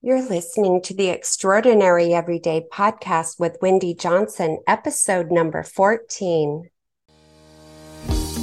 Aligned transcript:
You're 0.00 0.22
listening 0.22 0.80
to 0.82 0.94
the 0.94 1.08
Extraordinary 1.08 2.14
Everyday 2.14 2.68
Podcast 2.72 3.40
with 3.40 3.58
Wendy 3.60 3.94
Johnson, 3.94 4.60
episode 4.64 5.32
number 5.32 5.64
14. 5.64 6.70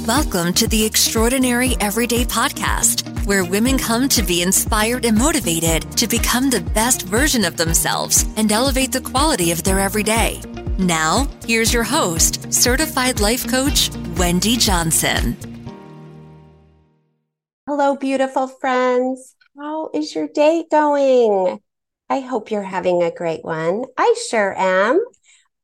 Welcome 0.06 0.52
to 0.52 0.68
the 0.68 0.84
Extraordinary 0.84 1.74
Everyday 1.80 2.26
Podcast, 2.26 3.08
where 3.24 3.42
women 3.42 3.78
come 3.78 4.06
to 4.10 4.22
be 4.22 4.42
inspired 4.42 5.06
and 5.06 5.16
motivated 5.16 5.90
to 5.92 6.06
become 6.06 6.50
the 6.50 6.60
best 6.60 7.06
version 7.06 7.42
of 7.42 7.56
themselves 7.56 8.26
and 8.36 8.52
elevate 8.52 8.92
the 8.92 9.00
quality 9.00 9.50
of 9.50 9.62
their 9.62 9.80
everyday. 9.80 10.42
Now, 10.76 11.26
here's 11.46 11.72
your 11.72 11.84
host, 11.84 12.52
certified 12.52 13.20
life 13.20 13.48
coach, 13.48 13.90
Wendy 14.18 14.58
Johnson. 14.58 15.38
Hello, 17.66 17.96
beautiful 17.96 18.46
friends. 18.46 19.35
How 19.58 19.88
is 19.94 20.14
your 20.14 20.28
day 20.28 20.66
going? 20.70 21.60
I 22.10 22.20
hope 22.20 22.50
you're 22.50 22.62
having 22.62 23.02
a 23.02 23.10
great 23.10 23.42
one. 23.42 23.84
I 23.96 24.14
sure 24.28 24.54
am. 24.54 25.02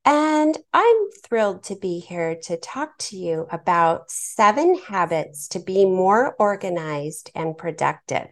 And 0.06 0.56
I'm 0.72 0.96
thrilled 1.22 1.64
to 1.64 1.76
be 1.76 2.00
here 2.00 2.36
to 2.44 2.56
talk 2.56 2.96
to 2.98 3.18
you 3.18 3.46
about 3.50 4.10
seven 4.10 4.78
habits 4.78 5.48
to 5.48 5.58
be 5.58 5.84
more 5.84 6.34
organized 6.38 7.30
and 7.34 7.56
productive. 7.56 8.28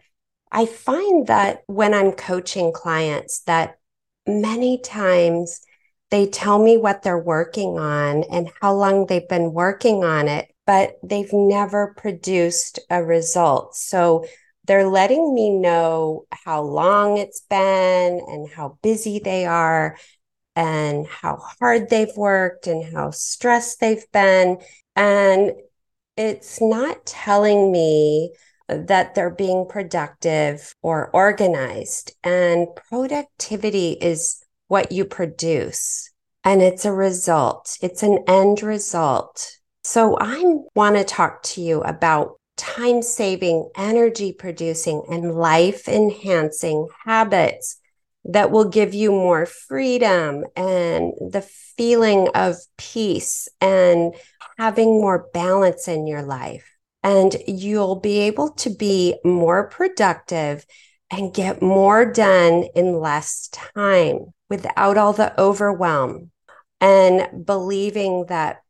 I 0.51 0.65
find 0.65 1.27
that 1.27 1.59
when 1.67 1.93
I'm 1.93 2.13
coaching 2.13 2.73
clients 2.73 3.41
that 3.41 3.77
many 4.25 4.79
times 4.79 5.61
they 6.09 6.25
tell 6.27 6.61
me 6.61 6.77
what 6.77 7.03
they're 7.03 7.21
working 7.21 7.77
on 7.77 8.23
and 8.23 8.49
how 8.61 8.73
long 8.73 9.05
they've 9.05 9.29
been 9.29 9.53
working 9.53 10.03
on 10.03 10.27
it, 10.27 10.47
but 10.65 10.95
they've 11.03 11.31
never 11.31 11.93
produced 11.97 12.79
a 12.89 13.03
result. 13.03 13.75
So 13.75 14.25
they're 14.65 14.87
letting 14.87 15.33
me 15.33 15.49
know 15.49 16.25
how 16.31 16.61
long 16.61 17.17
it's 17.17 17.41
been 17.41 18.21
and 18.27 18.49
how 18.49 18.77
busy 18.81 19.19
they 19.19 19.45
are 19.45 19.97
and 20.55 21.07
how 21.07 21.37
hard 21.59 21.89
they've 21.89 22.15
worked 22.15 22.67
and 22.67 22.93
how 22.93 23.11
stressed 23.11 23.79
they've 23.79 24.09
been. 24.11 24.57
And 24.95 25.53
it's 26.17 26.61
not 26.61 27.05
telling 27.05 27.71
me 27.71 28.33
that 28.67 29.15
they're 29.15 29.29
being 29.29 29.65
productive 29.67 30.73
or 30.81 31.09
organized. 31.13 32.15
And 32.23 32.67
productivity 32.89 33.91
is 33.91 34.43
what 34.67 34.91
you 34.91 35.03
produce, 35.03 36.11
and 36.45 36.61
it's 36.61 36.85
a 36.85 36.93
result, 36.93 37.77
it's 37.81 38.03
an 38.03 38.23
end 38.27 38.63
result. 38.63 39.57
So, 39.83 40.17
I 40.19 40.41
want 40.75 40.95
to 40.95 41.03
talk 41.03 41.43
to 41.43 41.61
you 41.61 41.81
about 41.81 42.39
time 42.57 43.01
saving, 43.01 43.69
energy 43.75 44.33
producing, 44.33 45.03
and 45.09 45.35
life 45.35 45.87
enhancing 45.87 46.87
habits 47.05 47.77
that 48.25 48.51
will 48.51 48.69
give 48.69 48.93
you 48.93 49.11
more 49.11 49.45
freedom 49.45 50.43
and 50.55 51.13
the 51.19 51.41
feeling 51.41 52.27
of 52.35 52.55
peace 52.77 53.47
and 53.59 54.13
having 54.57 55.01
more 55.01 55.27
balance 55.33 55.87
in 55.87 56.05
your 56.05 56.21
life. 56.21 56.67
And 57.03 57.35
you'll 57.47 57.99
be 57.99 58.19
able 58.19 58.51
to 58.51 58.69
be 58.69 59.15
more 59.23 59.67
productive 59.69 60.65
and 61.09 61.33
get 61.33 61.61
more 61.61 62.05
done 62.05 62.65
in 62.75 62.99
less 62.99 63.49
time 63.49 64.33
without 64.49 64.97
all 64.97 65.13
the 65.13 65.39
overwhelm 65.41 66.29
and 66.79 67.45
believing 67.45 68.25
that 68.27 68.61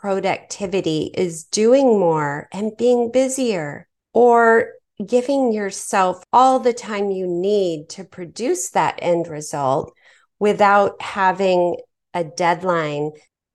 productivity 0.00 1.10
is 1.14 1.44
doing 1.44 1.98
more 1.98 2.48
and 2.52 2.76
being 2.76 3.10
busier 3.10 3.88
or 4.12 4.72
giving 5.04 5.52
yourself 5.52 6.22
all 6.32 6.58
the 6.58 6.72
time 6.72 7.10
you 7.10 7.26
need 7.26 7.88
to 7.88 8.04
produce 8.04 8.70
that 8.70 8.98
end 9.00 9.28
result 9.28 9.92
without 10.38 11.00
having 11.00 11.76
a 12.14 12.24
deadline. 12.24 13.10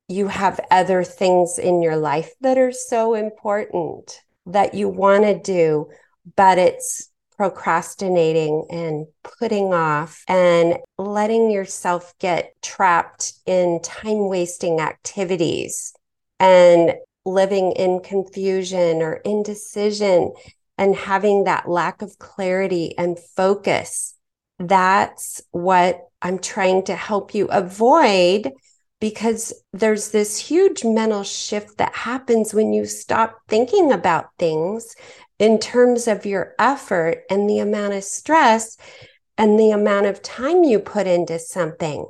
You 0.07 0.27
have 0.27 0.59
other 0.69 1.03
things 1.03 1.57
in 1.57 1.81
your 1.81 1.97
life 1.97 2.31
that 2.41 2.57
are 2.57 2.71
so 2.71 3.13
important 3.13 4.19
that 4.45 4.73
you 4.73 4.89
want 4.89 5.23
to 5.23 5.39
do, 5.39 5.89
but 6.35 6.57
it's 6.57 7.09
procrastinating 7.37 8.67
and 8.69 9.07
putting 9.39 9.73
off 9.73 10.23
and 10.27 10.77
letting 10.97 11.49
yourself 11.49 12.13
get 12.19 12.53
trapped 12.61 13.33
in 13.45 13.81
time 13.81 14.29
wasting 14.29 14.79
activities 14.79 15.93
and 16.43 16.95
living 17.25 17.71
in 17.71 18.01
confusion 18.01 19.01
or 19.01 19.13
indecision 19.23 20.33
and 20.77 20.93
having 20.93 21.45
that 21.45 21.69
lack 21.69 22.01
of 22.01 22.19
clarity 22.19 22.93
and 22.97 23.17
focus. 23.17 24.13
That's 24.59 25.41
what 25.51 26.01
I'm 26.21 26.39
trying 26.39 26.83
to 26.85 26.95
help 26.95 27.33
you 27.33 27.45
avoid 27.45 28.51
because 28.99 29.53
there's 29.71 30.11
this 30.11 30.37
huge 30.37 30.83
mental 30.83 31.23
shift 31.23 31.77
that 31.77 31.95
happens 31.95 32.53
when 32.53 32.73
you 32.73 32.85
stop 32.85 33.39
thinking 33.47 33.93
about 33.93 34.27
things 34.37 34.95
in 35.39 35.59
terms 35.59 36.09
of 36.09 36.25
your 36.25 36.55
effort 36.59 37.23
and 37.29 37.49
the 37.49 37.59
amount 37.59 37.93
of 37.93 38.03
stress 38.03 38.75
and 39.37 39.57
the 39.57 39.71
amount 39.71 40.07
of 40.07 40.21
time 40.21 40.65
you 40.65 40.79
put 40.79 41.07
into 41.07 41.39
something 41.39 42.05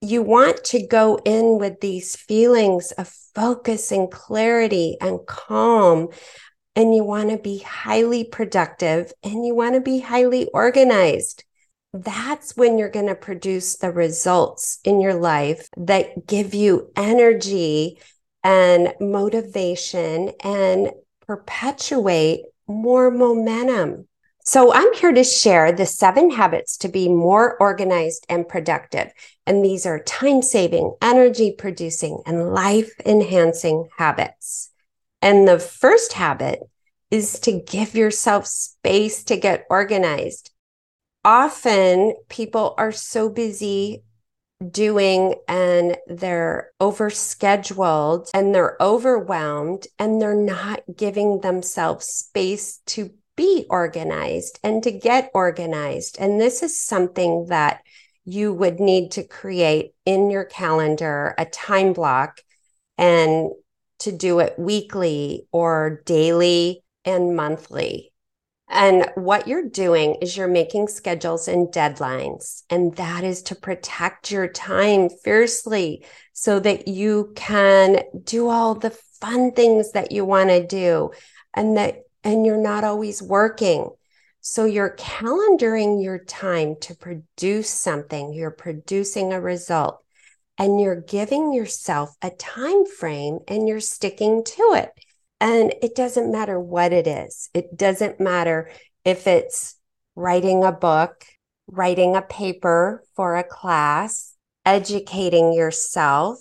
you 0.00 0.22
want 0.22 0.64
to 0.64 0.86
go 0.86 1.20
in 1.24 1.58
with 1.58 1.80
these 1.80 2.16
feelings 2.16 2.92
of 2.92 3.08
focus 3.34 3.92
and 3.92 4.10
clarity 4.10 4.96
and 5.00 5.20
calm. 5.26 6.08
And 6.76 6.94
you 6.94 7.04
want 7.04 7.30
to 7.30 7.36
be 7.36 7.58
highly 7.58 8.24
productive 8.24 9.12
and 9.22 9.44
you 9.44 9.54
want 9.54 9.74
to 9.74 9.80
be 9.80 10.00
highly 10.00 10.48
organized. 10.54 11.44
That's 11.92 12.56
when 12.56 12.78
you're 12.78 12.88
going 12.88 13.08
to 13.08 13.16
produce 13.16 13.76
the 13.76 13.90
results 13.90 14.78
in 14.84 15.00
your 15.00 15.14
life 15.14 15.68
that 15.76 16.26
give 16.26 16.54
you 16.54 16.92
energy 16.96 17.98
and 18.44 18.94
motivation 19.00 20.30
and 20.42 20.90
perpetuate 21.26 22.42
more 22.68 23.10
momentum. 23.10 24.06
So 24.44 24.72
I'm 24.72 24.92
here 24.94 25.12
to 25.12 25.22
share 25.22 25.70
the 25.70 25.86
seven 25.86 26.30
habits 26.30 26.76
to 26.78 26.88
be 26.88 27.08
more 27.08 27.56
organized 27.58 28.24
and 28.28 28.48
productive. 28.48 29.12
And 29.46 29.64
these 29.64 29.86
are 29.86 30.02
time 30.02 30.42
saving, 30.42 30.94
energy 31.02 31.54
producing, 31.56 32.22
and 32.26 32.52
life 32.52 32.90
enhancing 33.04 33.88
habits. 33.98 34.70
And 35.20 35.46
the 35.46 35.58
first 35.58 36.14
habit 36.14 36.60
is 37.10 37.38
to 37.40 37.60
give 37.60 37.94
yourself 37.94 38.46
space 38.46 39.24
to 39.24 39.36
get 39.36 39.66
organized. 39.68 40.50
Often 41.24 42.14
people 42.28 42.74
are 42.78 42.92
so 42.92 43.28
busy 43.28 44.02
doing 44.70 45.34
and 45.48 45.96
they're 46.06 46.70
overscheduled 46.80 48.28
and 48.34 48.54
they're 48.54 48.76
overwhelmed 48.80 49.86
and 49.98 50.20
they're 50.20 50.34
not 50.34 50.82
giving 50.94 51.40
themselves 51.40 52.06
space 52.06 52.80
to 52.86 53.10
be 53.40 53.64
organized 53.70 54.60
and 54.62 54.82
to 54.82 54.90
get 54.90 55.30
organized. 55.32 56.18
And 56.20 56.38
this 56.38 56.62
is 56.62 56.78
something 56.78 57.46
that 57.46 57.80
you 58.26 58.52
would 58.52 58.78
need 58.78 59.12
to 59.12 59.24
create 59.24 59.94
in 60.04 60.30
your 60.30 60.44
calendar 60.44 61.34
a 61.38 61.46
time 61.46 61.94
block 61.94 62.42
and 62.98 63.50
to 64.00 64.12
do 64.12 64.40
it 64.40 64.58
weekly 64.58 65.46
or 65.52 66.02
daily 66.04 66.84
and 67.06 67.34
monthly. 67.34 68.12
And 68.68 69.10
what 69.14 69.48
you're 69.48 69.70
doing 69.70 70.16
is 70.20 70.36
you're 70.36 70.46
making 70.46 70.88
schedules 70.88 71.48
and 71.48 71.68
deadlines, 71.68 72.64
and 72.68 72.94
that 72.96 73.24
is 73.24 73.42
to 73.44 73.54
protect 73.54 74.30
your 74.30 74.48
time 74.48 75.08
fiercely 75.08 76.04
so 76.34 76.60
that 76.60 76.88
you 76.88 77.32
can 77.36 78.02
do 78.22 78.50
all 78.50 78.74
the 78.74 78.90
fun 78.90 79.52
things 79.52 79.92
that 79.92 80.12
you 80.12 80.26
want 80.26 80.50
to 80.50 80.66
do 80.66 81.12
and 81.54 81.78
that 81.78 82.02
and 82.24 82.44
you're 82.44 82.56
not 82.56 82.84
always 82.84 83.22
working. 83.22 83.90
So 84.40 84.64
you're 84.64 84.96
calendaring 84.96 86.02
your 86.02 86.18
time 86.18 86.76
to 86.82 86.94
produce 86.94 87.70
something, 87.70 88.32
you're 88.32 88.50
producing 88.50 89.32
a 89.32 89.40
result, 89.40 90.02
and 90.58 90.80
you're 90.80 91.00
giving 91.00 91.52
yourself 91.52 92.14
a 92.22 92.30
time 92.30 92.86
frame 92.86 93.40
and 93.48 93.68
you're 93.68 93.80
sticking 93.80 94.44
to 94.44 94.72
it. 94.76 94.90
And 95.40 95.74
it 95.82 95.94
doesn't 95.94 96.32
matter 96.32 96.60
what 96.60 96.92
it 96.92 97.06
is. 97.06 97.48
It 97.54 97.76
doesn't 97.76 98.20
matter 98.20 98.70
if 99.04 99.26
it's 99.26 99.76
writing 100.14 100.64
a 100.64 100.72
book, 100.72 101.24
writing 101.66 102.16
a 102.16 102.22
paper 102.22 103.02
for 103.16 103.36
a 103.36 103.44
class, 103.44 104.34
educating 104.66 105.52
yourself, 105.52 106.38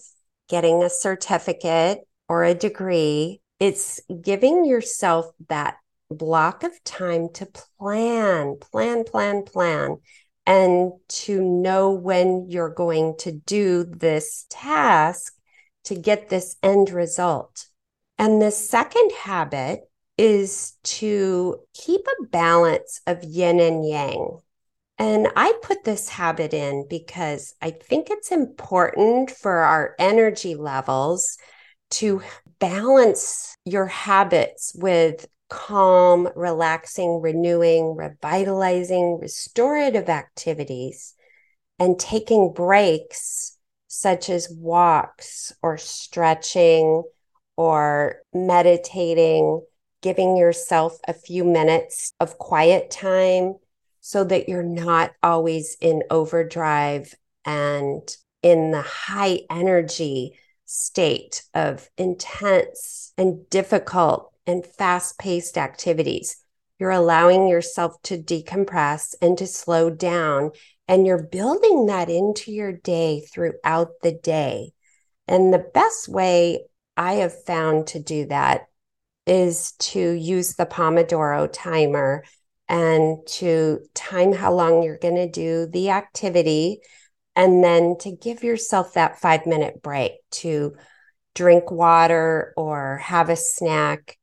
getting 0.50 0.84
a 0.84 0.90
certificate 0.90 2.00
or 2.28 2.44
a 2.44 2.54
degree, 2.54 3.39
it's 3.60 4.00
giving 4.22 4.66
yourself 4.66 5.28
that 5.50 5.78
block 6.10 6.64
of 6.64 6.72
time 6.84 7.30
to 7.34 7.48
plan, 7.78 8.58
plan, 8.60 9.04
plan, 9.04 9.44
plan, 9.44 9.98
and 10.46 10.92
to 11.08 11.42
know 11.42 11.92
when 11.92 12.48
you're 12.50 12.74
going 12.74 13.16
to 13.20 13.32
do 13.32 13.84
this 13.84 14.46
task 14.50 15.34
to 15.84 15.96
get 15.96 16.30
this 16.30 16.56
end 16.64 16.90
result. 16.90 17.68
And 18.18 18.42
the 18.42 18.52
second 18.52 19.12
habit 19.12 19.82
is 20.18 20.74
to 20.84 21.60
keep 21.74 22.02
a 22.02 22.28
balance 22.28 23.02
of 23.08 23.24
yin 23.24 23.60
and 23.60 23.88
yang. 23.88 24.40
And 24.98 25.30
I 25.36 25.54
put 25.62 25.86
this 25.86 26.10
habit 26.10 26.54
in 26.54 26.86
because 26.90 27.54
I 27.62 27.72
think 27.72 28.10
it's 28.10 28.32
important 28.32 29.32
for 29.32 29.60
our 29.60 29.96
energy 29.98 30.56
levels 30.56 31.38
to 31.92 32.22
balance 32.60 33.56
your 33.66 33.88
habits 33.88 34.74
with 34.76 35.28
calm, 35.50 36.30
relaxing, 36.36 37.22
renewing, 37.22 37.96
revitalizing, 37.96 39.20
restorative 39.20 40.10
activities 40.10 41.16
and 41.80 42.00
taking 42.00 42.54
breaks 42.54 43.58
such 43.88 44.30
as 44.30 44.50
walks 44.52 45.52
or 45.64 45.78
stretching 45.78 47.04
or 47.58 48.22
meditating, 48.34 49.66
giving 50.02 50.38
yourself 50.38 50.98
a 51.08 51.14
few 51.14 51.44
minutes 51.44 52.14
of 52.20 52.38
quiet 52.38 52.92
time 52.92 53.56
so 54.02 54.24
that 54.24 54.48
you're 54.48 54.64
not 54.64 55.12
always 55.24 55.76
in 55.82 56.04
overdrive 56.10 57.14
and 57.46 58.16
in 58.44 58.72
the 58.72 58.82
high 58.82 59.42
energy 59.50 60.38
state 60.72 61.42
of 61.56 61.90
intense 61.98 63.12
and 63.18 63.50
difficult 63.50 64.32
and 64.46 64.64
fast 64.64 65.18
paced 65.18 65.58
activities. 65.58 66.44
You're 66.78 66.92
allowing 66.92 67.48
yourself 67.48 68.00
to 68.04 68.22
decompress 68.22 69.16
and 69.20 69.36
to 69.40 69.48
slow 69.48 69.90
down, 69.90 70.52
and 70.88 71.08
you're 71.08 71.24
building 71.24 71.88
that 71.88 72.08
into 72.08 72.52
your 72.52 72.72
day 72.72 73.22
throughout 73.22 73.90
the 74.04 74.12
day. 74.12 74.74
And 75.28 75.52
the 75.52 75.66
best 75.74 76.08
way 76.08 76.66
I 76.96 77.14
have 77.14 77.44
found 77.46 77.88
to 77.88 78.00
do 78.00 78.28
that 78.28 78.68
is 79.26 79.72
to 79.80 80.00
use 80.00 80.54
the 80.54 80.68
Pomodoro 80.68 81.50
timer 81.52 82.24
and 82.68 83.18
to 83.26 83.80
time 83.96 84.34
how 84.34 84.54
long 84.54 84.84
you're 84.84 85.00
going 85.00 85.16
to 85.16 85.30
do 85.30 85.66
the 85.66 85.90
activity 85.90 86.82
and 87.40 87.64
then 87.64 87.96
to 88.02 88.12
give 88.12 88.44
yourself 88.44 88.96
that 88.96 89.22
five 89.22 89.46
minute 89.46 89.82
break 89.82 90.12
to 90.30 90.76
drink 91.34 91.72
water 91.72 92.54
or 92.58 92.98
have 92.98 93.30
a 93.30 93.38
snack 93.38 94.18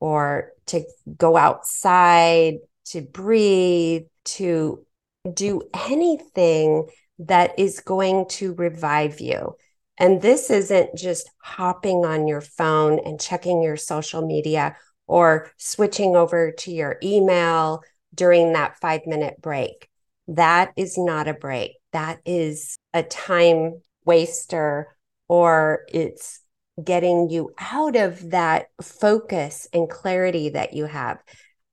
or 0.00 0.52
to 0.64 0.82
go 1.18 1.36
outside, 1.36 2.54
to 2.86 3.02
breathe, 3.02 4.04
to 4.24 4.86
do 5.34 5.60
anything 5.86 6.88
that 7.18 7.58
is 7.58 7.80
going 7.80 8.24
to 8.30 8.54
revive 8.54 9.20
you. 9.20 9.54
And 9.98 10.22
this 10.22 10.48
isn't 10.48 10.96
just 10.96 11.30
hopping 11.42 12.06
on 12.06 12.26
your 12.26 12.40
phone 12.40 12.98
and 13.04 13.20
checking 13.20 13.62
your 13.62 13.76
social 13.76 14.26
media 14.26 14.76
or 15.06 15.50
switching 15.58 16.16
over 16.16 16.52
to 16.52 16.72
your 16.72 16.96
email 17.02 17.82
during 18.14 18.54
that 18.54 18.80
five 18.80 19.02
minute 19.04 19.42
break. 19.42 19.90
That 20.26 20.72
is 20.74 20.96
not 20.96 21.28
a 21.28 21.34
break. 21.34 21.72
That 21.92 22.20
is 22.24 22.76
a 22.92 23.02
time 23.02 23.80
waster, 24.04 24.96
or 25.28 25.84
it's 25.88 26.40
getting 26.82 27.28
you 27.30 27.52
out 27.58 27.96
of 27.96 28.30
that 28.30 28.66
focus 28.80 29.68
and 29.72 29.88
clarity 29.88 30.50
that 30.50 30.72
you 30.72 30.86
have. 30.86 31.22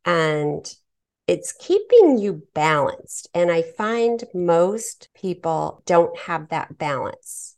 And 0.05 0.65
it's 1.27 1.53
keeping 1.53 2.17
you 2.17 2.43
balanced. 2.53 3.29
And 3.33 3.51
I 3.51 3.61
find 3.61 4.23
most 4.33 5.09
people 5.13 5.83
don't 5.85 6.17
have 6.19 6.49
that 6.49 6.77
balance. 6.77 7.55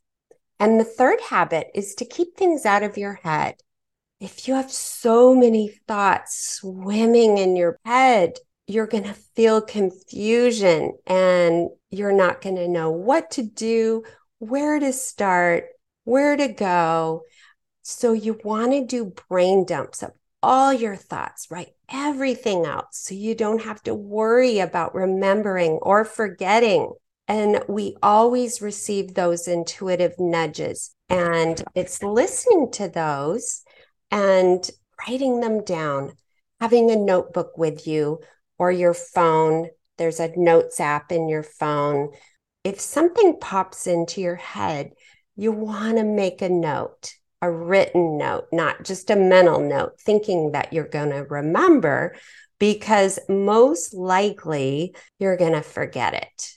And 0.59 0.79
the 0.79 0.85
third 0.85 1.19
habit 1.21 1.67
is 1.73 1.95
to 1.95 2.05
keep 2.05 2.35
things 2.35 2.65
out 2.65 2.83
of 2.83 2.97
your 2.97 3.15
head. 3.23 3.55
If 4.19 4.47
you 4.47 4.53
have 4.53 4.71
so 4.71 5.33
many 5.33 5.69
thoughts 5.87 6.57
swimming 6.59 7.39
in 7.39 7.55
your 7.55 7.79
head, 7.83 8.33
you're 8.71 8.87
going 8.87 9.03
to 9.03 9.13
feel 9.13 9.61
confusion 9.61 10.93
and 11.05 11.69
you're 11.89 12.11
not 12.11 12.41
going 12.41 12.55
to 12.55 12.67
know 12.67 12.91
what 12.91 13.31
to 13.31 13.43
do, 13.43 14.03
where 14.39 14.79
to 14.79 14.93
start, 14.93 15.65
where 16.03 16.35
to 16.35 16.47
go. 16.47 17.23
So 17.81 18.13
you 18.13 18.39
want 18.43 18.71
to 18.71 18.85
do 18.85 19.13
brain 19.27 19.65
dumps 19.65 20.03
of 20.03 20.11
all 20.43 20.73
your 20.73 20.95
thoughts, 20.95 21.47
write 21.51 21.73
everything 21.89 22.65
out 22.65 22.95
so 22.95 23.13
you 23.13 23.35
don't 23.35 23.61
have 23.61 23.81
to 23.83 23.93
worry 23.93 24.59
about 24.59 24.95
remembering 24.95 25.73
or 25.81 26.05
forgetting. 26.05 26.91
And 27.27 27.63
we 27.67 27.95
always 28.01 28.61
receive 28.61 29.13
those 29.13 29.47
intuitive 29.47 30.13
nudges. 30.17 30.95
And 31.09 31.63
it's 31.75 32.01
listening 32.01 32.71
to 32.73 32.87
those 32.87 33.61
and 34.09 34.67
writing 35.07 35.39
them 35.39 35.63
down, 35.63 36.13
having 36.59 36.89
a 36.89 36.95
notebook 36.95 37.57
with 37.57 37.85
you 37.85 38.19
or 38.61 38.71
your 38.71 38.93
phone. 38.93 39.67
There's 39.97 40.19
a 40.19 40.31
notes 40.37 40.79
app 40.79 41.11
in 41.11 41.27
your 41.27 41.41
phone. 41.41 42.11
If 42.63 42.79
something 42.79 43.39
pops 43.41 43.87
into 43.87 44.21
your 44.21 44.35
head, 44.35 44.91
you 45.35 45.51
want 45.51 45.97
to 45.97 46.03
make 46.03 46.43
a 46.43 46.49
note, 46.49 47.15
a 47.41 47.51
written 47.51 48.19
note, 48.19 48.45
not 48.51 48.83
just 48.83 49.09
a 49.09 49.15
mental 49.15 49.59
note, 49.59 49.99
thinking 49.99 50.51
that 50.51 50.73
you're 50.73 50.87
going 50.87 51.09
to 51.09 51.25
remember, 51.27 52.15
because 52.59 53.17
most 53.27 53.95
likely 53.95 54.95
you're 55.17 55.37
going 55.37 55.53
to 55.53 55.63
forget 55.63 56.13
it. 56.13 56.51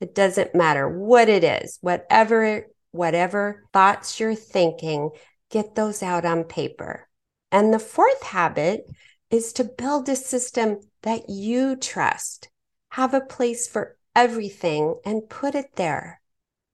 It 0.00 0.14
doesn't 0.14 0.54
matter 0.54 0.88
what 0.88 1.28
it 1.28 1.42
is, 1.42 1.78
whatever 1.80 2.64
whatever 2.92 3.64
thoughts 3.72 4.20
you're 4.20 4.36
thinking, 4.36 5.10
get 5.50 5.74
those 5.74 6.00
out 6.00 6.24
on 6.24 6.44
paper. 6.44 7.08
And 7.50 7.74
the 7.74 7.80
fourth 7.80 8.22
habit 8.22 8.84
is 9.30 9.52
to 9.54 9.64
build 9.64 10.08
a 10.08 10.16
system 10.16 10.80
that 11.02 11.28
you 11.28 11.76
trust. 11.76 12.48
Have 12.90 13.14
a 13.14 13.20
place 13.20 13.68
for 13.68 13.96
everything 14.14 14.96
and 15.04 15.28
put 15.28 15.54
it 15.54 15.76
there. 15.76 16.20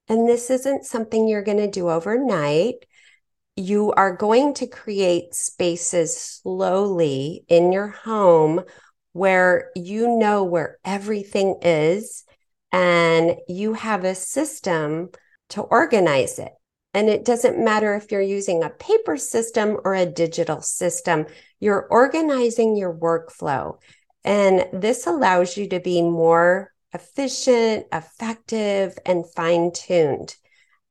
And 0.08 0.28
this 0.28 0.50
isn't 0.50 0.84
something 0.84 1.28
you're 1.28 1.42
going 1.42 1.58
to 1.58 1.70
do 1.70 1.90
overnight. 1.90 2.86
You 3.56 3.92
are 3.92 4.16
going 4.16 4.54
to 4.54 4.66
create 4.66 5.34
spaces 5.34 6.16
slowly 6.16 7.44
in 7.48 7.72
your 7.72 7.88
home 7.88 8.62
where 9.12 9.70
you 9.74 10.18
know 10.18 10.44
where 10.44 10.78
everything 10.84 11.56
is 11.62 12.24
and 12.72 13.36
you 13.48 13.72
have 13.72 14.04
a 14.04 14.14
system 14.14 15.08
to 15.50 15.62
organize 15.62 16.38
it. 16.38 16.52
And 16.96 17.10
it 17.10 17.26
doesn't 17.26 17.62
matter 17.62 17.94
if 17.94 18.10
you're 18.10 18.22
using 18.22 18.64
a 18.64 18.70
paper 18.70 19.18
system 19.18 19.76
or 19.84 19.94
a 19.94 20.06
digital 20.06 20.62
system, 20.62 21.26
you're 21.60 21.86
organizing 21.90 22.74
your 22.74 22.94
workflow. 22.94 23.76
And 24.24 24.64
this 24.72 25.06
allows 25.06 25.58
you 25.58 25.68
to 25.68 25.78
be 25.78 26.00
more 26.00 26.72
efficient, 26.94 27.84
effective, 27.92 28.98
and 29.04 29.30
fine 29.34 29.72
tuned. 29.72 30.36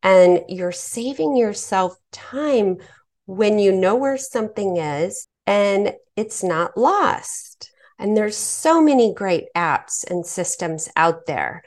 And 0.03 0.41
you're 0.47 0.71
saving 0.71 1.37
yourself 1.37 1.97
time 2.11 2.77
when 3.25 3.57
you 3.57 3.71
know 3.71 3.95
where 3.95 4.19
something 4.19 4.77
is 4.77 5.27
and 5.47 5.95
it's 6.15 6.43
not 6.43 6.77
lost. 6.77 7.71
And 7.97 8.15
there's 8.15 8.37
so 8.37 8.79
many 8.79 9.11
great 9.11 9.45
apps 9.57 10.05
and 10.07 10.23
systems 10.23 10.87
out 10.95 11.25
there. 11.25 11.63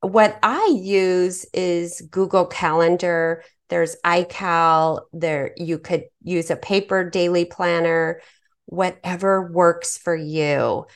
What 0.00 0.38
I 0.42 0.74
use 0.80 1.44
is 1.52 2.00
Google 2.10 2.46
Calendar. 2.46 3.44
There's 3.70 3.96
iCal. 4.04 5.02
There 5.12 5.52
you 5.56 5.78
could 5.78 6.04
use 6.22 6.50
a 6.50 6.56
paper 6.56 7.08
daily 7.08 7.46
planner 7.46 8.20
whatever 8.70 9.50
works 9.50 9.98
for 9.98 10.14
you. 10.14 10.86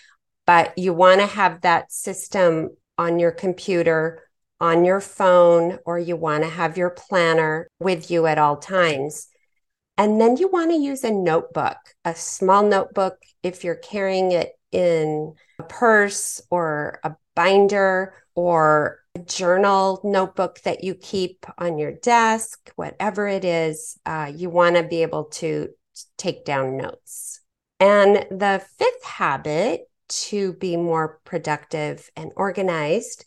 But 0.47 0.79
you 0.79 0.95
want 0.95 1.21
to 1.21 1.27
have 1.27 1.63
that 1.63 1.93
system 1.93 2.71
on 2.97 3.19
your 3.19 3.33
computer, 3.33 4.23
on 4.61 4.85
your 4.85 5.01
phone, 5.01 5.79
or 5.85 5.99
you 5.99 6.17
want 6.17 6.45
to 6.45 6.51
have 6.51 6.79
your 6.79 6.91
planner 6.91 7.69
with 7.81 8.11
you 8.11 8.27
at 8.27 8.39
all 8.39 8.57
times. 8.57 9.27
And 9.99 10.21
then 10.21 10.37
you 10.37 10.49
want 10.49 10.71
to 10.71 10.77
use 10.77 11.05
a 11.05 11.11
notebook, 11.11 11.77
a 12.05 12.15
small 12.15 12.63
notebook 12.63 13.17
if 13.43 13.65
you're 13.65 13.75
carrying 13.75 14.33
it 14.33 14.53
in 14.71 15.35
a 15.59 15.63
purse 15.65 16.41
or 16.51 17.01
a 17.05 17.15
binder 17.35 18.15
or 18.35 19.01
journal 19.19 20.01
notebook 20.05 20.61
that 20.63 20.85
you 20.85 20.95
keep 20.95 21.47
on 21.59 21.79
your 21.79 21.93
desk, 21.93 22.73
whatever 22.77 23.29
it 23.29 23.45
is, 23.45 23.99
uh, 24.05 24.31
you 24.35 24.51
want 24.51 24.77
to 24.77 24.83
be 24.83 25.03
able 25.03 25.25
to 25.25 25.69
take 26.19 26.45
down 26.45 26.77
notes. 26.77 27.41
And 27.81 28.27
the 28.31 28.65
fifth 28.79 29.05
habit 29.05 29.83
to 30.09 30.53
be 30.55 30.77
more 30.77 31.21
productive 31.25 32.09
and 32.17 32.33
organized 32.37 33.25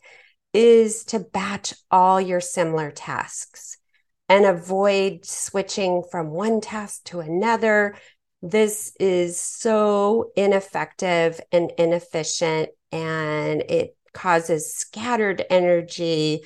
is 0.53 1.03
to 1.05 1.19
batch 1.19 1.73
all 1.91 2.19
your 2.21 2.39
similar 2.39 2.91
tasks 2.91 3.77
and 4.29 4.45
avoid 4.45 5.25
switching 5.25 6.03
from 6.09 6.29
one 6.31 6.61
task 6.61 7.03
to 7.05 7.19
another. 7.19 7.95
This 8.41 8.93
is 8.99 9.39
so 9.39 10.31
ineffective 10.35 11.39
and 11.51 11.71
inefficient, 11.77 12.69
and 12.91 13.61
it 13.61 13.96
causes 14.17 14.73
scattered 14.73 15.45
energy. 15.49 16.43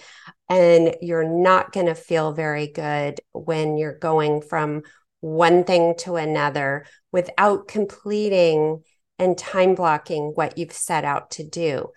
And 0.50 0.96
you're 1.02 1.28
not 1.28 1.72
going 1.72 1.86
to 1.86 1.96
feel 1.96 2.34
very 2.34 2.68
good 2.68 3.22
when 3.32 3.78
you're 3.78 3.98
going 3.98 4.42
from 4.42 4.84
one 5.22 5.64
thing 5.64 5.96
to 6.00 6.18
another 6.18 6.86
without 7.14 7.70
completing 7.70 8.84
and 9.18 9.38
time 9.38 9.76
blocking 9.76 10.34
what 10.36 10.58
you've 10.58 10.74
set 10.74 11.06
out 11.06 11.32
to 11.32 11.44
do. 11.44 11.88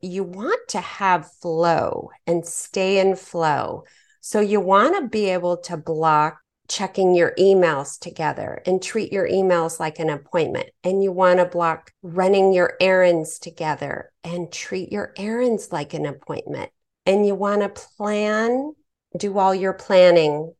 you 0.00 0.22
want 0.22 0.60
to 0.68 0.80
have 0.80 1.32
flow 1.40 2.10
and 2.26 2.44
stay 2.46 2.98
in 2.98 3.16
flow. 3.16 3.84
So 4.20 4.40
you 4.40 4.60
want 4.60 4.96
to 4.96 5.08
be 5.08 5.30
able 5.30 5.56
to 5.62 5.78
block 5.78 6.38
checking 6.68 7.14
your 7.14 7.34
emails 7.38 7.98
together 7.98 8.62
and 8.66 8.82
treat 8.82 9.12
your 9.12 9.28
emails 9.28 9.78
like 9.78 9.98
an 9.98 10.10
appointment. 10.10 10.70
And 10.82 11.02
you 11.02 11.12
want 11.12 11.38
to 11.38 11.44
block 11.44 11.92
running 12.02 12.52
your 12.52 12.74
errands 12.80 13.38
together 13.38 14.10
and 14.22 14.50
treat 14.50 14.90
your 14.90 15.12
errands 15.16 15.72
like 15.72 15.94
an 15.94 16.06
appointment. 16.06 16.70
And 17.06 17.26
you 17.26 17.34
want 17.34 17.62
to 17.62 17.68
plan, 17.68 18.72
do 19.18 19.38
all 19.38 19.54
your 19.54 19.74
planning, 19.74 20.54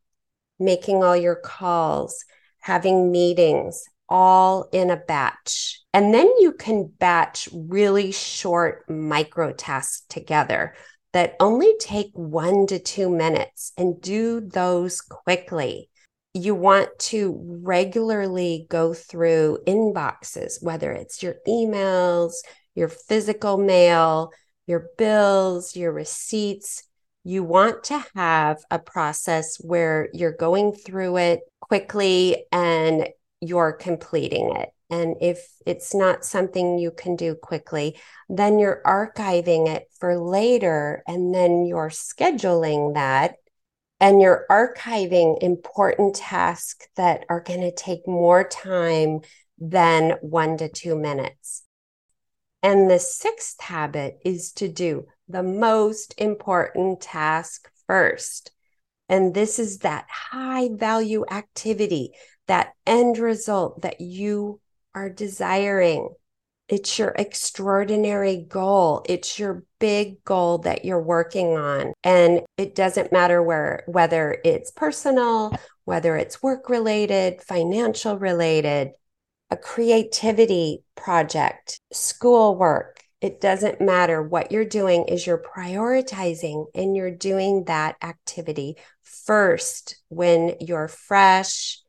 making 0.58 1.02
all 1.02 1.16
your 1.16 1.36
calls, 1.36 2.24
having 2.60 3.10
meetings, 3.10 3.84
all 4.08 4.68
in 4.72 4.90
a 4.90 4.96
batch. 4.96 5.80
And 5.94 6.12
then 6.12 6.26
you 6.38 6.52
can 6.52 6.92
batch 6.98 7.48
really 7.52 8.12
short 8.12 8.88
micro 8.90 9.52
tasks 9.52 10.02
together 10.08 10.74
that 11.12 11.36
only 11.40 11.74
take 11.78 12.10
one 12.12 12.66
to 12.66 12.78
two 12.78 13.08
minutes 13.08 13.72
and 13.78 14.00
do 14.00 14.40
those 14.40 15.00
quickly 15.00 15.88
you 16.34 16.54
want 16.54 16.90
to 16.98 17.40
regularly 17.62 18.66
go 18.68 18.92
through 18.92 19.58
inboxes, 19.66 20.60
whether 20.60 20.90
it's 20.90 21.22
your 21.22 21.36
emails, 21.46 22.32
your 22.74 22.88
physical 22.88 23.56
mail, 23.56 24.32
your 24.66 24.88
bills, 24.98 25.76
your 25.76 25.92
receipts. 25.92 26.82
You 27.22 27.44
want 27.44 27.84
to 27.84 28.04
have 28.16 28.58
a 28.70 28.80
process 28.80 29.56
where 29.60 30.08
you're 30.12 30.36
going 30.36 30.72
through 30.72 31.18
it 31.18 31.40
quickly 31.60 32.44
and 32.50 33.08
you're 33.40 33.72
completing 33.72 34.54
it. 34.56 34.70
And 34.90 35.16
if 35.20 35.46
it's 35.64 35.94
not 35.94 36.24
something 36.24 36.78
you 36.78 36.90
can 36.90 37.16
do 37.16 37.34
quickly, 37.34 37.98
then 38.28 38.58
you're 38.58 38.82
archiving 38.84 39.68
it 39.68 39.84
for 39.98 40.18
later 40.18 41.02
and 41.06 41.34
then 41.34 41.64
you're 41.64 41.90
scheduling 41.90 42.94
that 42.94 43.36
and 44.04 44.20
you're 44.20 44.44
archiving 44.50 45.42
important 45.42 46.14
tasks 46.14 46.86
that 46.94 47.24
are 47.30 47.40
going 47.40 47.62
to 47.62 47.72
take 47.72 48.06
more 48.06 48.46
time 48.46 49.20
than 49.58 50.10
one 50.20 50.58
to 50.58 50.68
two 50.68 50.94
minutes. 50.94 51.62
And 52.62 52.90
the 52.90 52.98
sixth 52.98 53.58
habit 53.62 54.18
is 54.22 54.52
to 54.56 54.68
do 54.68 55.06
the 55.26 55.42
most 55.42 56.14
important 56.18 57.00
task 57.00 57.70
first. 57.86 58.50
And 59.08 59.32
this 59.32 59.58
is 59.58 59.78
that 59.78 60.04
high 60.10 60.68
value 60.70 61.24
activity, 61.30 62.10
that 62.46 62.74
end 62.86 63.16
result 63.16 63.80
that 63.80 64.02
you 64.02 64.60
are 64.94 65.08
desiring. 65.08 66.10
It's 66.68 66.98
your 66.98 67.10
extraordinary 67.10 68.36
goal. 68.36 69.04
It's 69.06 69.38
your 69.38 69.64
big 69.78 70.24
goal 70.24 70.58
that 70.58 70.84
you're 70.84 71.02
working 71.02 71.58
on. 71.58 71.92
And 72.02 72.40
it 72.56 72.74
doesn't 72.74 73.12
matter 73.12 73.42
where, 73.42 73.84
whether 73.86 74.38
it's 74.44 74.70
personal, 74.70 75.54
whether 75.84 76.16
it's 76.16 76.42
work 76.42 76.70
related, 76.70 77.42
financial 77.42 78.18
related, 78.18 78.92
a 79.50 79.56
creativity 79.58 80.82
project, 80.94 81.80
schoolwork. 81.92 83.00
It 83.20 83.40
doesn't 83.40 83.80
matter 83.80 84.22
what 84.22 84.50
you're 84.50 84.64
doing 84.64 85.04
is 85.04 85.26
you're 85.26 85.42
prioritizing 85.42 86.66
and 86.74 86.96
you're 86.96 87.14
doing 87.14 87.64
that 87.64 87.96
activity 88.02 88.76
first 89.02 89.96
when 90.08 90.56
you're 90.60 90.88
fresh. 90.88 91.80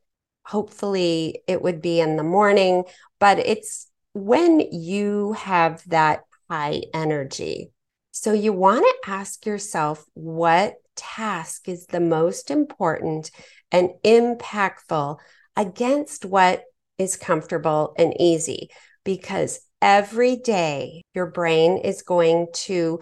Hopefully 0.44 1.42
it 1.48 1.60
would 1.62 1.80
be 1.80 2.00
in 2.00 2.16
the 2.16 2.22
morning, 2.22 2.84
but 3.18 3.38
it's 3.38 3.88
when 4.16 4.60
you 4.72 5.34
have 5.34 5.82
that 5.88 6.22
high 6.48 6.80
energy. 6.94 7.70
So 8.12 8.32
you 8.32 8.50
want 8.54 8.82
to 8.82 9.10
ask 9.10 9.44
yourself 9.44 10.02
what 10.14 10.76
task 10.96 11.68
is 11.68 11.84
the 11.84 12.00
most 12.00 12.50
important 12.50 13.30
and 13.70 13.90
impactful 14.02 15.18
against 15.54 16.24
what 16.24 16.64
is 16.96 17.16
comfortable 17.16 17.94
and 17.98 18.18
easy 18.18 18.70
because 19.04 19.60
every 19.82 20.36
day 20.36 21.02
your 21.12 21.26
brain 21.26 21.76
is 21.76 22.00
going 22.00 22.46
to 22.54 23.00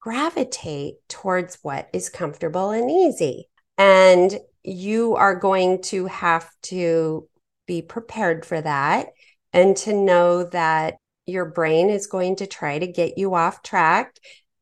gravitate 0.00 0.94
towards 1.10 1.58
what 1.60 1.90
is 1.92 2.08
comfortable 2.08 2.70
and 2.70 2.90
easy. 2.90 3.50
And 3.76 4.34
you 4.62 5.14
are 5.16 5.34
going 5.34 5.82
to 5.82 6.06
have 6.06 6.50
to 6.62 7.28
be 7.66 7.82
prepared 7.82 8.46
for 8.46 8.62
that 8.62 9.08
and 9.54 9.76
to 9.76 9.94
know 9.94 10.44
that 10.44 10.96
your 11.24 11.46
brain 11.46 11.88
is 11.88 12.08
going 12.08 12.36
to 12.36 12.46
try 12.46 12.78
to 12.78 12.86
get 12.86 13.16
you 13.16 13.34
off 13.34 13.62
track 13.62 14.16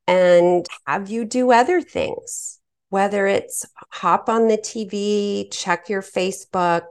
and 0.06 0.66
have 0.86 1.10
you 1.10 1.24
do 1.24 1.50
other 1.50 1.80
things, 1.80 2.60
whether 2.90 3.26
it's 3.26 3.64
hop 3.90 4.28
on 4.28 4.46
the 4.46 4.58
TV, 4.58 5.50
check 5.50 5.88
your 5.88 6.02
Facebook, 6.02 6.82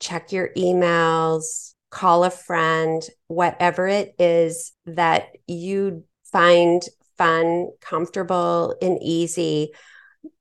check 0.00 0.32
your 0.32 0.50
emails, 0.56 1.74
call 1.90 2.24
a 2.24 2.30
friend, 2.30 3.02
whatever 3.26 3.88
it 3.88 4.14
is 4.18 4.72
that 4.86 5.28
you 5.46 6.04
find 6.32 6.82
fun, 7.18 7.70
comfortable, 7.80 8.76
and 8.80 9.02
easy. 9.02 9.72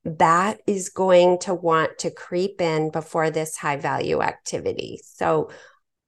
That 0.06 0.60
is 0.68 0.90
going 0.90 1.40
to 1.40 1.54
want 1.54 1.98
to 2.00 2.12
creep 2.12 2.62
in 2.62 2.92
before 2.92 3.32
this 3.32 3.58
high 3.58 3.78
value 3.78 4.22
activity. 4.22 5.02
So, 5.04 5.50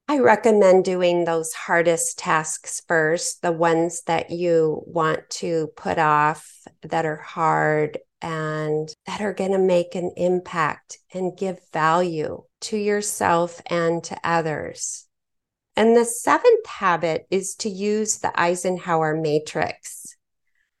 I 0.06 0.18
recommend 0.18 0.84
doing 0.84 1.24
those 1.24 1.54
hardest 1.54 2.18
tasks 2.18 2.82
first, 2.86 3.40
the 3.40 3.52
ones 3.52 4.02
that 4.06 4.30
you 4.30 4.82
want 4.86 5.30
to 5.30 5.68
put 5.76 5.98
off 5.98 6.46
that 6.82 7.06
are 7.06 7.16
hard 7.16 7.98
and 8.20 8.92
that 9.06 9.22
are 9.22 9.32
going 9.32 9.52
to 9.52 9.58
make 9.58 9.94
an 9.94 10.12
impact 10.16 10.98
and 11.14 11.36
give 11.36 11.58
value 11.72 12.42
to 12.60 12.76
yourself 12.76 13.62
and 13.66 14.04
to 14.04 14.18
others. 14.22 15.06
And 15.74 15.96
the 15.96 16.04
seventh 16.04 16.66
habit 16.66 17.26
is 17.30 17.54
to 17.56 17.70
use 17.70 18.18
the 18.18 18.38
Eisenhower 18.38 19.16
matrix. 19.16 20.16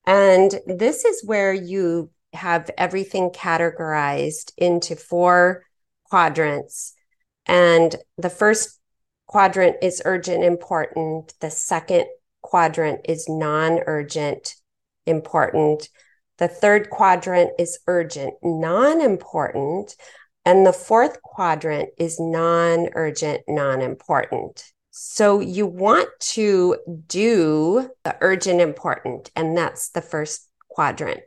And 0.06 0.54
this 0.66 1.06
is 1.06 1.24
where 1.24 1.52
you 1.52 2.10
have 2.34 2.70
everything 2.76 3.30
categorized 3.30 4.52
into 4.58 4.96
four 4.96 5.64
quadrants. 6.10 6.94
And 7.46 7.94
the 8.18 8.30
first 8.30 8.80
quadrant 9.26 9.76
is 9.82 10.02
urgent 10.04 10.44
important. 10.44 11.34
The 11.40 11.50
second 11.50 12.06
quadrant 12.42 13.00
is 13.04 13.28
non 13.28 13.80
urgent 13.86 14.54
important. 15.06 15.88
The 16.38 16.48
third 16.48 16.90
quadrant 16.90 17.52
is 17.58 17.78
urgent 17.86 18.34
non 18.42 19.00
important. 19.00 19.96
And 20.44 20.66
the 20.66 20.72
fourth 20.72 21.22
quadrant 21.22 21.90
is 21.98 22.20
non 22.20 22.88
urgent 22.94 23.42
non 23.48 23.80
important. 23.80 24.64
So 24.90 25.40
you 25.40 25.66
want 25.66 26.08
to 26.34 26.76
do 27.08 27.90
the 28.04 28.16
urgent 28.20 28.60
important, 28.60 29.30
and 29.34 29.56
that's 29.56 29.88
the 29.90 30.02
first 30.02 30.48
quadrant 30.68 31.22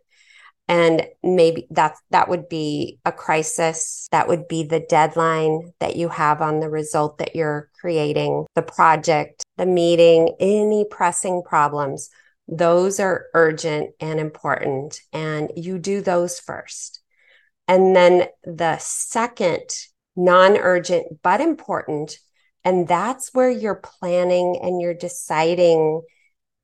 and 0.67 1.07
maybe 1.23 1.67
that 1.71 1.95
that 2.09 2.27
would 2.27 2.49
be 2.49 2.99
a 3.05 3.11
crisis. 3.11 4.07
That 4.11 4.27
would 4.27 4.47
be 4.47 4.63
the 4.63 4.79
deadline 4.81 5.73
that 5.79 5.95
you 5.95 6.09
have 6.09 6.41
on 6.41 6.59
the 6.59 6.69
result 6.69 7.19
that 7.19 7.35
you're 7.35 7.69
creating 7.79 8.45
the 8.55 8.61
project 8.61 9.43
the 9.57 9.65
meeting 9.65 10.35
any 10.39 10.85
pressing 10.85 11.41
problems. 11.43 12.09
Those 12.47 12.99
are 12.99 13.25
urgent 13.33 13.91
and 13.99 14.19
important 14.19 15.01
and 15.11 15.51
you 15.55 15.79
do 15.79 16.01
those 16.01 16.39
first. 16.39 17.01
And 17.67 17.95
then 17.95 18.27
the 18.43 18.77
second 18.77 19.69
non-urgent 20.15 21.21
but 21.21 21.41
important 21.41 22.17
and 22.63 22.87
that's 22.87 23.33
where 23.33 23.49
you're 23.49 23.75
planning 24.01 24.59
and 24.61 24.81
you're 24.81 24.93
deciding 24.93 26.01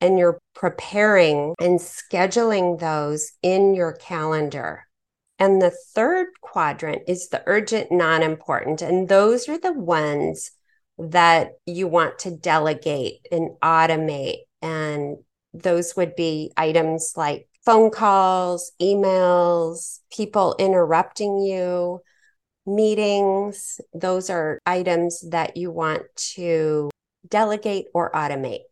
and 0.04 0.20
you're 0.20 0.38
preparing 0.54 1.56
and 1.62 1.80
scheduling 1.80 2.78
those 2.78 3.32
in 3.42 3.74
your 3.74 3.94
calendar. 3.94 4.86
And 5.40 5.62
the 5.62 5.72
third 5.96 6.28
quadrant 6.42 7.04
is 7.08 7.30
the 7.30 7.42
urgent, 7.48 7.90
non 7.90 8.22
important. 8.22 8.82
And 8.82 9.08
those 9.08 9.48
are 9.48 9.58
the 9.58 9.72
ones 9.72 10.52
that 10.98 11.54
you 11.66 11.88
want 11.88 12.20
to 12.20 12.32
delegate 12.32 13.26
and 13.32 13.52
automate. 13.64 14.40
And 14.62 15.18
those 15.54 15.96
would 15.96 16.18
be 16.18 16.52
items 16.58 17.14
like 17.16 17.48
phone 17.66 17.90
calls, 17.90 18.74
emails, 18.82 20.00
people 20.12 20.56
interrupting 20.60 21.40
you, 21.40 22.02
meetings. 22.66 23.80
Those 23.94 24.30
are 24.30 24.60
items 24.66 25.24
that 25.30 25.56
you 25.56 25.72
want 25.72 26.04
to 26.36 26.90
delegate 27.30 27.86
or 27.94 28.12
automate. 28.12 28.64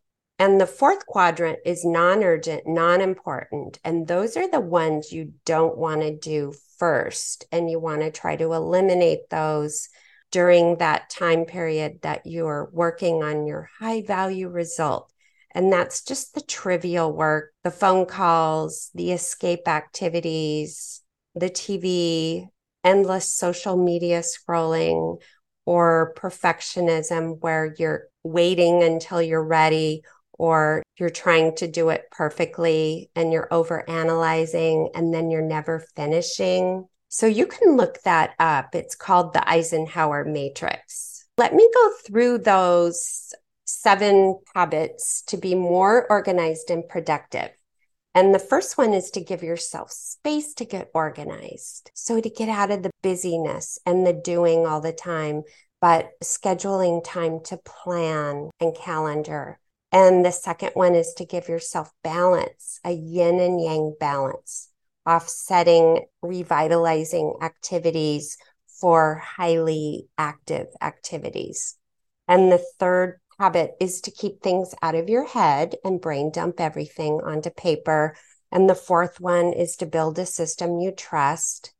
And 0.41 0.59
the 0.59 0.65
fourth 0.65 1.05
quadrant 1.05 1.59
is 1.65 1.85
non 1.85 2.23
urgent, 2.23 2.63
non 2.65 2.99
important. 2.99 3.77
And 3.83 4.07
those 4.07 4.35
are 4.35 4.49
the 4.49 4.59
ones 4.59 5.11
you 5.11 5.33
don't 5.45 5.77
want 5.77 6.01
to 6.01 6.17
do 6.17 6.51
first. 6.79 7.45
And 7.51 7.69
you 7.69 7.79
want 7.79 8.01
to 8.01 8.09
try 8.09 8.37
to 8.37 8.53
eliminate 8.53 9.29
those 9.29 9.87
during 10.31 10.77
that 10.77 11.11
time 11.11 11.45
period 11.45 11.99
that 12.01 12.25
you're 12.25 12.71
working 12.73 13.21
on 13.21 13.45
your 13.45 13.69
high 13.77 14.01
value 14.01 14.49
result. 14.49 15.13
And 15.51 15.71
that's 15.71 16.03
just 16.03 16.33
the 16.33 16.41
trivial 16.41 17.13
work, 17.13 17.53
the 17.63 17.69
phone 17.69 18.07
calls, 18.07 18.89
the 18.95 19.11
escape 19.11 19.67
activities, 19.67 21.03
the 21.35 21.51
TV, 21.51 22.47
endless 22.83 23.31
social 23.31 23.77
media 23.77 24.21
scrolling, 24.21 25.21
or 25.67 26.15
perfectionism 26.17 27.39
where 27.41 27.75
you're 27.77 28.07
waiting 28.23 28.81
until 28.81 29.21
you're 29.21 29.45
ready 29.45 30.01
or 30.41 30.81
you're 30.97 31.11
trying 31.11 31.55
to 31.55 31.67
do 31.67 31.89
it 31.89 32.05
perfectly 32.09 33.11
and 33.15 33.31
you're 33.31 33.47
over 33.53 33.87
analyzing 33.87 34.89
and 34.95 35.13
then 35.13 35.29
you're 35.29 35.39
never 35.39 35.85
finishing. 35.95 36.87
So 37.09 37.27
you 37.27 37.45
can 37.45 37.77
look 37.77 38.01
that 38.05 38.33
up. 38.39 38.73
It's 38.73 38.95
called 38.95 39.33
the 39.33 39.47
Eisenhower 39.47 40.25
Matrix. 40.25 41.27
Let 41.37 41.53
me 41.53 41.69
go 41.71 41.91
through 42.07 42.39
those 42.39 43.35
seven 43.65 44.39
habits 44.55 45.21
to 45.27 45.37
be 45.37 45.53
more 45.53 46.07
organized 46.09 46.71
and 46.71 46.89
productive. 46.89 47.51
And 48.15 48.33
the 48.33 48.39
first 48.39 48.79
one 48.79 48.95
is 48.95 49.11
to 49.11 49.21
give 49.21 49.43
yourself 49.43 49.91
space 49.91 50.55
to 50.55 50.65
get 50.65 50.89
organized. 50.95 51.91
So 51.93 52.19
to 52.19 52.29
get 52.31 52.49
out 52.49 52.71
of 52.71 52.81
the 52.81 52.89
busyness 53.03 53.77
and 53.85 54.07
the 54.07 54.13
doing 54.13 54.65
all 54.65 54.81
the 54.81 54.91
time, 54.91 55.43
but 55.79 56.09
scheduling 56.23 57.03
time 57.03 57.41
to 57.45 57.57
plan 57.57 58.49
and 58.59 58.75
calendar. 58.75 59.59
And 59.91 60.25
the 60.25 60.31
second 60.31 60.71
one 60.73 60.95
is 60.95 61.13
to 61.17 61.25
give 61.25 61.49
yourself 61.49 61.91
balance, 62.03 62.79
a 62.83 62.91
yin 62.91 63.39
and 63.39 63.61
yang 63.61 63.95
balance, 63.99 64.69
offsetting, 65.05 66.05
revitalizing 66.21 67.35
activities 67.41 68.37
for 68.79 69.15
highly 69.15 70.07
active 70.17 70.67
activities. 70.81 71.77
And 72.27 72.51
the 72.51 72.63
third 72.79 73.19
habit 73.37 73.71
is 73.81 74.01
to 74.01 74.11
keep 74.11 74.41
things 74.41 74.73
out 74.81 74.95
of 74.95 75.09
your 75.09 75.25
head 75.25 75.75
and 75.83 75.99
brain 75.99 76.31
dump 76.31 76.61
everything 76.61 77.19
onto 77.23 77.49
paper. 77.49 78.15
And 78.51 78.69
the 78.69 78.75
fourth 78.75 79.19
one 79.19 79.51
is 79.51 79.75
to 79.77 79.85
build 79.85 80.17
a 80.19 80.25
system 80.25 80.79
you 80.79 80.91
trust. 80.91 81.73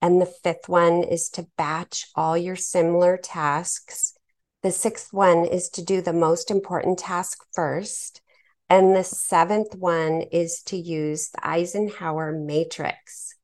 And 0.00 0.20
the 0.20 0.26
fifth 0.26 0.68
one 0.68 1.02
is 1.02 1.28
to 1.30 1.48
batch 1.56 2.06
all 2.14 2.36
your 2.36 2.56
similar 2.56 3.16
tasks. 3.16 4.14
The 4.62 4.70
sixth 4.70 5.12
one 5.12 5.46
is 5.46 5.70
to 5.70 5.84
do 5.84 6.02
the 6.02 6.12
most 6.12 6.50
important 6.50 6.98
task 6.98 7.44
first. 7.52 8.20
And 8.68 8.94
the 8.94 9.02
seventh 9.02 9.74
one 9.74 10.22
is 10.32 10.62
to 10.66 10.76
use 10.76 11.30
the 11.30 11.46
Eisenhower 11.46 12.32
matrix. 12.32 13.34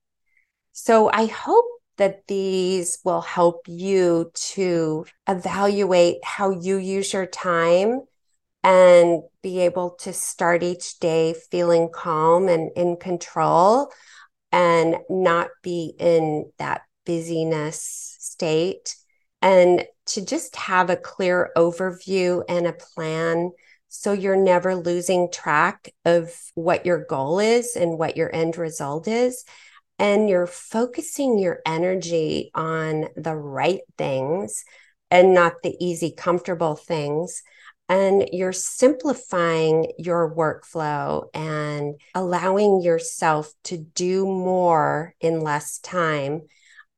So 0.72 1.10
I 1.10 1.26
hope 1.26 1.64
that 1.96 2.26
these 2.28 2.98
will 3.04 3.22
help 3.22 3.62
you 3.66 4.30
to 4.34 5.06
evaluate 5.26 6.18
how 6.22 6.50
you 6.50 6.76
use 6.76 7.12
your 7.12 7.26
time 7.26 8.02
and 8.62 9.22
be 9.42 9.60
able 9.60 9.90
to 10.00 10.12
start 10.12 10.62
each 10.62 10.98
day 10.98 11.34
feeling 11.50 11.88
calm 11.92 12.48
and 12.48 12.70
in 12.76 12.96
control 12.96 13.90
and 14.52 14.96
not 15.08 15.48
be 15.62 15.94
in 15.98 16.50
that 16.58 16.82
busyness 17.04 18.16
state 18.18 18.96
and 19.40 19.84
to 20.06 20.24
just 20.24 20.56
have 20.56 20.90
a 20.90 20.96
clear 20.96 21.50
overview 21.56 22.42
and 22.48 22.66
a 22.66 22.72
plan 22.72 23.50
so 23.88 24.12
you're 24.12 24.36
never 24.36 24.74
losing 24.74 25.30
track 25.30 25.92
of 26.04 26.32
what 26.54 26.84
your 26.84 27.04
goal 27.04 27.38
is 27.38 27.76
and 27.76 27.98
what 27.98 28.16
your 28.16 28.34
end 28.34 28.58
result 28.58 29.08
is 29.08 29.44
and 29.98 30.28
you're 30.28 30.46
focusing 30.46 31.38
your 31.38 31.60
energy 31.64 32.50
on 32.54 33.08
the 33.16 33.34
right 33.34 33.80
things 33.96 34.64
and 35.10 35.34
not 35.34 35.54
the 35.62 35.74
easy, 35.80 36.10
comfortable 36.10 36.76
things. 36.76 37.42
And 37.88 38.28
you're 38.32 38.52
simplifying 38.52 39.92
your 39.96 40.34
workflow 40.34 41.28
and 41.32 41.94
allowing 42.14 42.82
yourself 42.82 43.52
to 43.64 43.78
do 43.78 44.26
more 44.26 45.14
in 45.20 45.40
less 45.40 45.78
time. 45.78 46.42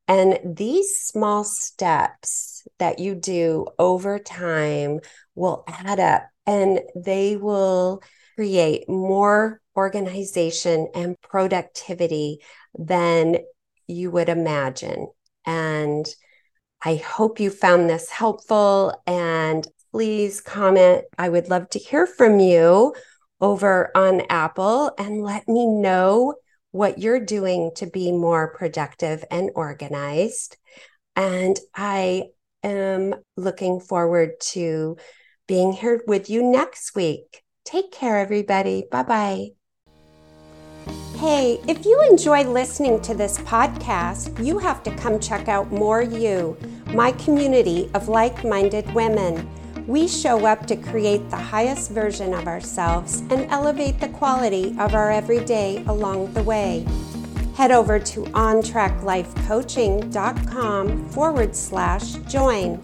And 0.08 0.56
these 0.56 0.98
small 1.00 1.44
steps 1.44 2.66
that 2.78 2.98
you 2.98 3.14
do 3.14 3.66
over 3.78 4.18
time 4.18 5.00
will 5.34 5.64
add 5.68 6.00
up 6.00 6.24
and 6.46 6.80
they 6.96 7.36
will 7.36 8.02
create 8.34 8.88
more 8.88 9.60
organization 9.76 10.88
and 10.94 11.20
productivity 11.20 12.38
than 12.78 13.36
you 13.86 14.10
would 14.10 14.30
imagine. 14.30 15.08
And 15.44 16.06
I 16.82 16.96
hope 16.96 17.38
you 17.38 17.50
found 17.50 17.90
this 17.90 18.08
helpful 18.08 19.02
and 19.06 19.66
please 19.90 20.40
comment. 20.40 21.04
I 21.18 21.28
would 21.28 21.48
love 21.48 21.68
to 21.70 21.78
hear 21.78 22.06
from 22.06 22.40
you 22.40 22.94
over 23.40 23.90
on 23.94 24.22
Apple 24.30 24.92
and 24.98 25.22
let 25.22 25.48
me 25.48 25.66
know 25.66 26.34
what 26.72 26.98
you're 26.98 27.24
doing 27.24 27.72
to 27.76 27.86
be 27.86 28.12
more 28.12 28.54
productive 28.54 29.24
and 29.30 29.50
organized. 29.54 30.56
And 31.16 31.58
I 31.74 32.24
am 32.62 33.14
looking 33.36 33.80
forward 33.80 34.32
to 34.52 34.96
being 35.46 35.72
here 35.72 36.02
with 36.06 36.28
you 36.28 36.42
next 36.42 36.94
week. 36.94 37.42
Take 37.64 37.92
care, 37.92 38.18
everybody. 38.18 38.84
Bye 38.90 39.02
bye. 39.02 39.46
Hey, 41.16 41.60
if 41.66 41.84
you 41.84 42.00
enjoy 42.08 42.44
listening 42.44 43.00
to 43.02 43.12
this 43.12 43.38
podcast, 43.38 44.44
you 44.44 44.58
have 44.58 44.84
to 44.84 44.90
come 44.92 45.18
check 45.18 45.48
out 45.48 45.72
More 45.72 46.00
You, 46.00 46.56
my 46.94 47.10
community 47.12 47.90
of 47.94 48.08
like 48.08 48.44
minded 48.44 48.94
women. 48.94 49.48
We 49.88 50.06
show 50.06 50.46
up 50.46 50.66
to 50.66 50.76
create 50.76 51.28
the 51.30 51.38
highest 51.38 51.90
version 51.90 52.34
of 52.34 52.46
ourselves 52.46 53.22
and 53.30 53.50
elevate 53.50 53.98
the 53.98 54.10
quality 54.10 54.76
of 54.78 54.94
our 54.94 55.10
everyday 55.10 55.82
along 55.86 56.34
the 56.34 56.42
way. 56.42 56.86
Head 57.56 57.70
over 57.70 57.98
to 57.98 58.24
ontraclifecoaching.com 58.24 61.08
forward 61.08 61.56
slash 61.56 62.12
join. 62.28 62.82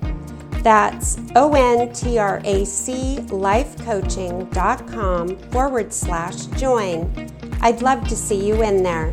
That's 0.62 1.18
O 1.36 1.52
N 1.52 1.92
T 1.92 2.16
R 2.16 2.40
A 2.42 2.64
C 2.64 3.18
lifecoaching.com 3.26 5.36
forward 5.50 5.92
slash 5.92 6.46
join. 6.58 7.30
I'd 7.60 7.82
love 7.82 8.08
to 8.08 8.16
see 8.16 8.46
you 8.46 8.62
in 8.62 8.82
there. 8.82 9.12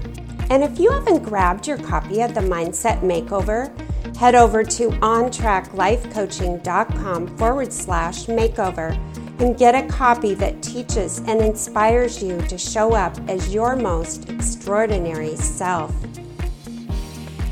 And 0.49 0.63
if 0.63 0.79
you 0.79 0.91
haven't 0.91 1.23
grabbed 1.23 1.67
your 1.67 1.79
copy 1.79 2.21
of 2.21 2.35
the 2.35 2.41
Mindset 2.41 3.01
Makeover, 3.01 3.69
head 4.17 4.35
over 4.35 4.63
to 4.63 4.89
ontraclifecoaching.com 4.89 7.37
forward 7.37 7.73
slash 7.73 8.25
makeover 8.25 8.97
and 9.41 9.57
get 9.57 9.73
a 9.73 9.87
copy 9.87 10.35
that 10.35 10.61
teaches 10.61 11.19
and 11.19 11.41
inspires 11.41 12.21
you 12.21 12.39
to 12.43 12.57
show 12.57 12.93
up 12.93 13.17
as 13.27 13.53
your 13.53 13.75
most 13.75 14.29
extraordinary 14.29 15.35
self. 15.35 15.93